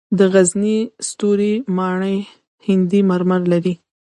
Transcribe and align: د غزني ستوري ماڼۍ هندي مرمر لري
د 0.17 0.19
غزني 0.33 0.77
ستوري 1.09 1.53
ماڼۍ 1.77 2.17
هندي 2.67 3.01
مرمر 3.09 3.41
لري 3.51 3.73